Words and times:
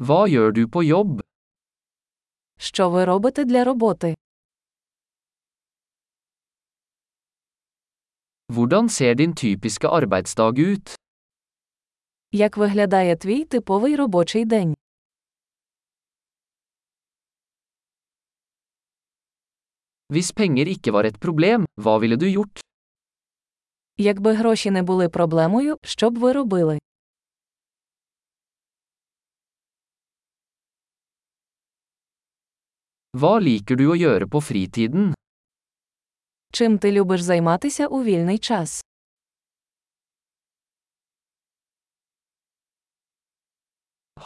Hva 0.00 0.24
gjør 0.32 0.52
du 0.56 0.64
på 0.68 0.80
jobb? 0.82 1.20
Що 2.58 2.90
ви 2.90 3.04
робите 3.04 3.44
для 3.44 3.64
роботи? 3.64 4.14
Hvordan 8.48 8.88
ser 8.88 9.14
din 9.14 9.34
typiske 9.34 9.88
arbeidsdag 9.88 10.58
ut? 10.58 10.96
Як 12.32 12.56
виглядає 12.56 13.16
твій 13.16 13.44
типовий 13.44 13.96
робочий 13.96 14.44
день? 14.44 14.74
Hvis 20.12 20.32
penger 20.32 20.66
ikke 20.68 20.92
var 20.92 21.04
et 21.04 21.18
problem, 21.20 21.64
hva 21.76 21.98
ville 22.00 22.16
du 22.16 22.26
gjort? 22.26 22.60
Якби 23.96 24.32
гроші 24.32 24.70
не 24.70 24.82
були 24.82 25.08
проблемою, 25.08 25.76
що 25.82 26.10
б 26.10 26.18
ви 26.18 26.32
робили? 26.32 26.78
Hva 33.18 33.30
liker 33.42 33.74
du 33.80 33.88
å 33.90 33.96
gjøre 33.98 34.26
på 34.30 34.40
fritiden? 34.48 35.08
Чим 36.52 36.78
ти 36.78 36.92
любиш 36.92 37.20
займатися 37.20 37.86
у 37.86 38.02
вільний 38.04 38.38
час? 38.38 38.80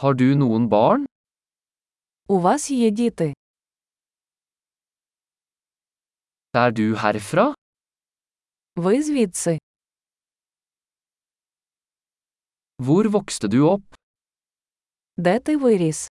Har 0.01 0.13
du 0.13 0.35
noen 0.35 0.67
barn? 0.69 1.05
У 2.27 2.39
вас 2.39 2.71
є 2.71 2.89
діти. 2.89 3.33
Er 6.53 6.71
du 6.71 6.95
herfra? 6.95 7.53
Ви 8.75 9.03
звідси. 9.03 9.57
Hvor 12.81 13.05
vokste 13.09 13.47
du 13.47 13.61
opp? 13.73 13.83
Де 15.17 15.39
ти 15.39 15.57
виріс? 15.57 16.07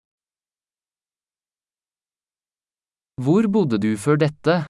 Hvor 3.23 3.46
bodde 3.46 3.79
du 3.79 3.96
før 3.96 4.16
dette? 4.18 4.66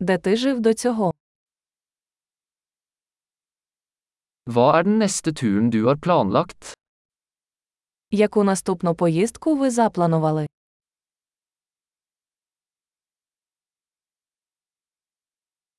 Де 0.00 0.18
ти 0.18 0.36
жив 0.36 0.60
до 0.60 0.74
цього? 0.74 1.12
Hva 4.46 4.66
er 4.78 4.82
den 4.84 4.98
neste 5.02 5.32
turen 5.32 5.70
du 5.70 5.80
har 5.88 5.96
planlagt? 5.96 6.72
Яку 8.10 8.44
наступну 8.44 8.94
поїздку 8.94 9.56
ви 9.56 9.70
запланували? 9.70 10.46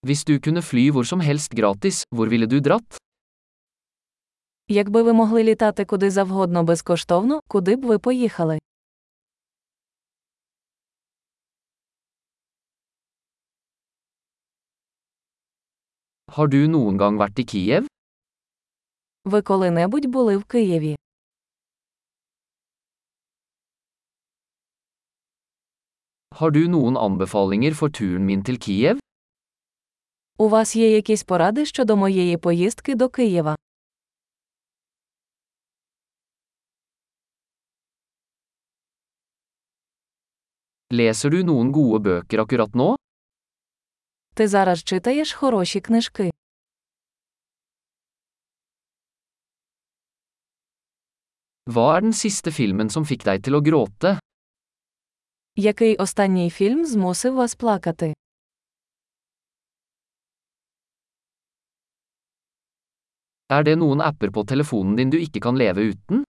Hvis 0.07 0.23
du 0.25 0.39
kunne 0.39 0.61
fly 0.61 0.89
hvor 0.91 1.03
som 1.03 1.19
helst 1.21 1.53
gratis, 1.53 2.03
hvor 2.15 2.27
ville 2.29 2.45
du 2.47 2.59
dratt? 2.59 2.97
Якби 4.67 5.03
ви 5.03 5.13
могли 5.13 5.43
літати 5.43 5.85
куди 5.85 6.11
завгодно 6.11 6.63
безкоштовно, 6.63 7.41
куди 7.47 7.75
б 7.75 7.85
ви 7.85 7.99
поїхали? 7.99 8.59
Har 16.36 16.46
du 16.48 16.66
noen 16.68 16.96
gang 16.98 17.18
vært 17.18 17.38
i 17.38 17.44
Kiev? 17.44 17.86
Ви 19.24 19.42
коли-небудь 19.42 20.06
були 20.06 20.36
в 20.36 20.44
Києві? 20.44 20.96
Har 26.38 26.50
du 26.50 26.68
noen 26.68 26.96
anbefalinger 26.96 27.74
for 27.80 27.88
turen 27.98 28.24
min 28.30 28.42
til 28.44 28.58
Kiev? 28.66 28.98
У 30.38 30.48
вас 30.48 30.76
є 30.76 30.90
якісь 30.90 31.22
поради 31.22 31.66
щодо 31.66 31.96
моєї 31.96 32.36
поїздки 32.36 32.94
до 32.94 33.08
Києва? 33.08 33.56
Leser 40.92 41.30
du 41.34 41.42
noen 41.44 41.72
gode 41.76 41.98
bøker 42.06 42.38
akkurat 42.44 42.74
nå? 42.74 42.94
Ти 44.33 44.47
зараз 44.47 44.83
читаєш 44.83 45.33
хороші 45.33 45.79
книжки. 45.81 46.31
Hva 51.69 51.85
er 51.95 52.01
den 52.05 52.13
siste 52.13 52.51
filmen 52.51 52.89
som 52.89 53.05
fikk 53.05 53.23
deg 53.27 53.43
til 53.45 53.55
å 53.55 53.61
gråte? 53.61 54.19
Який 55.55 55.95
останній 55.95 56.49
фільм 56.49 56.85
змусив 56.85 57.33
вас 57.33 57.55
плакати? 57.55 58.13
Er 63.51 63.63
det 63.63 63.75
noen 63.75 64.01
apper 64.01 64.31
på 64.31 64.43
telefonen 64.47 64.95
din 64.95 65.09
du 65.11 65.17
ikke 65.19 65.39
kan 65.39 65.57
leve 65.57 65.81
uten? 65.91 66.23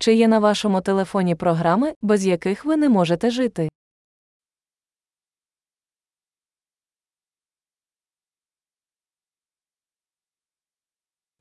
Чи 0.00 0.14
є 0.14 0.28
на 0.28 0.38
вашому 0.38 0.80
телефоні 0.80 1.34
програми, 1.34 1.94
без 2.02 2.26
яких 2.26 2.64
ви 2.64 2.76
не 2.76 2.88
можете 2.88 3.30
жити? 3.30 3.68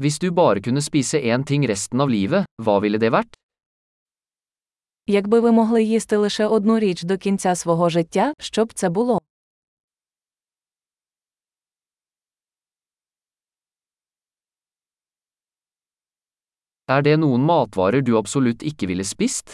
Hvis 0.02 0.18
du 0.20 0.32
bare 0.32 0.62
kunne 0.62 0.82
spise 0.82 1.20
én 1.22 1.44
ting 1.46 1.66
resten 1.70 2.02
av 2.02 2.10
livet, 2.10 2.46
hva 2.58 2.80
ville 2.82 2.98
det 2.98 3.12
vært? 3.14 3.36
Якби 5.08 5.40
ви 5.40 5.52
могли 5.52 5.84
їсти 5.84 6.18
лише 6.18 6.46
одну 6.46 6.80
річ 6.80 7.04
до 7.04 7.18
кінця 7.18 7.56
свого 7.56 7.90
життя, 7.90 8.34
що 8.40 8.66
б 8.66 8.74
це 8.74 8.90
було? 8.90 9.22
Er 16.88 17.02
det 17.02 17.20
noen 17.20 17.46
matvarer 17.46 18.02
du 18.02 18.18
absolutt 18.18 18.64
ikke 18.64 18.88
ville 18.88 19.04
spist? 19.04 19.54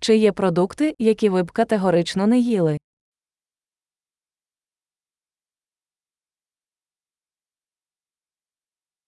Чи 0.00 0.16
є 0.16 0.32
продукти, 0.32 0.94
які 0.98 1.28
ви 1.28 1.42
б 1.42 1.50
категорично 1.50 2.26
не 2.26 2.38
їли? 2.38 2.78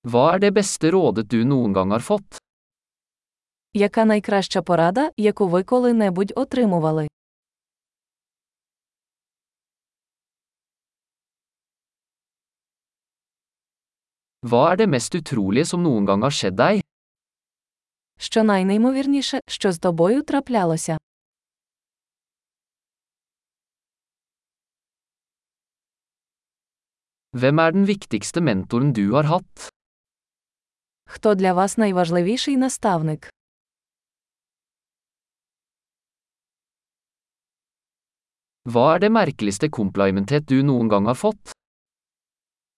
Hva 0.08 0.36
er 0.36 0.40
det 0.40 0.54
beste 0.56 0.92
rådet 0.96 1.28
du 1.30 1.44
noen 1.44 1.74
gang 1.74 1.92
har 1.92 2.00
fått? 2.00 2.38
Яка 3.74 4.06
найкраща 4.06 4.62
порада, 4.62 5.12
яку 5.18 5.48
ви 5.48 5.64
коли-небудь 5.64 6.34
отримували? 6.36 7.08
Hva 14.48 14.72
er 14.72 14.78
det 14.80 14.88
mest 14.90 15.16
utrolige 15.16 15.66
som 15.66 15.84
noen 15.84 16.06
gang 16.08 16.24
har 16.24 16.32
skjedd 16.32 16.56
deg? 16.58 16.82
Що 18.20 18.44
найнеймовірніше, 18.44 19.40
що 19.48 19.72
з 19.72 19.80
тобою 19.80 20.24
траплялося? 20.24 20.98
Hvem 27.34 27.60
er 27.60 27.72
den 27.72 27.86
viktigste 27.86 28.42
mentoren 28.42 28.94
du 28.94 29.12
har 29.14 29.24
hatt? 29.24 29.70
Хто 31.14 31.36
для 31.36 31.54
вас 31.54 31.78
найважливіший 31.78 32.58
наставник? 32.58 33.30
Hva 38.70 38.96
er 38.96 39.00
det 39.02 39.10
merkeligste 39.10 39.70
komplimentet 39.70 40.46
du 40.50 40.62
noen 40.64 40.90
gang 40.90 41.06
har 41.10 41.18
fått? 41.18 41.54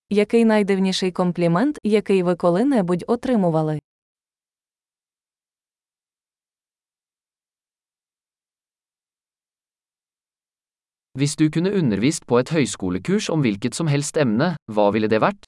Який 0.09 0.45
найдивніший 0.45 1.11
комплімент, 1.11 1.77
який 1.83 2.23
ви 2.23 2.35
коли-небудь 2.35 3.03
отримували? 3.07 3.79
Hvis 11.17 11.35
du 11.35 11.49
kunne 11.49 11.71
undervist 11.75 12.25
på 12.25 12.39
et 12.39 12.49
høyskolekurs 12.49 13.29
om 13.29 13.41
hvilket 13.41 13.75
som 13.75 13.87
helst 13.87 14.17
emne, 14.17 14.55
hva 14.71 14.91
ville 14.95 15.09
det 15.11 15.19
vært? 15.19 15.43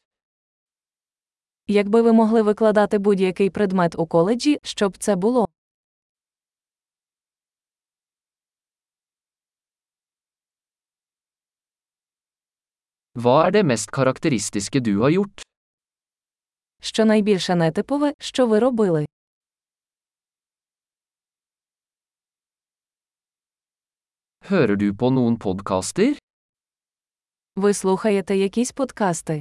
Якби 1.71 2.03
ви 2.03 2.13
могли 2.13 2.43
викладати 2.43 2.99
будь-який 2.99 3.51
предмет 3.51 3.99
у 3.99 4.07
коледжі, 4.07 4.59
що 4.63 4.89
б 4.89 4.97
це 4.99 5.17
було? 5.17 5.49
Hva 13.15 13.47
er 13.47 13.51
det 13.51 13.63
mest 13.63 13.91
karakteristiske 13.91 14.81
du 14.81 15.01
har 15.03 15.11
gjort? 15.11 15.43
Що 16.81 17.05
найбільше 17.05 17.55
нетипове, 17.55 18.13
що 18.19 18.47
ви 18.47 18.59
робили? 18.59 19.07
Hører 24.51 24.77
du 24.77 24.97
på 24.97 25.11
noen 25.11 25.37
podkaster? 25.39 26.19
Ви 27.57 27.75
слухаєте 27.75 28.37
якісь 28.37 28.73
подкасти? 28.73 29.41